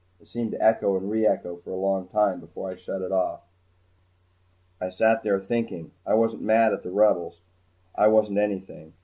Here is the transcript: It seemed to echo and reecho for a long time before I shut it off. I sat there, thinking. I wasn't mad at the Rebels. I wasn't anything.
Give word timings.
It 0.19 0.27
seemed 0.27 0.49
to 0.53 0.63
echo 0.63 0.97
and 0.97 1.11
reecho 1.11 1.61
for 1.61 1.69
a 1.69 1.75
long 1.75 2.07
time 2.07 2.39
before 2.39 2.71
I 2.71 2.75
shut 2.75 3.03
it 3.03 3.11
off. 3.11 3.41
I 4.81 4.89
sat 4.89 5.21
there, 5.21 5.39
thinking. 5.39 5.91
I 6.07 6.15
wasn't 6.15 6.41
mad 6.41 6.73
at 6.73 6.81
the 6.81 6.89
Rebels. 6.89 7.41
I 7.93 8.07
wasn't 8.07 8.39
anything. 8.39 8.93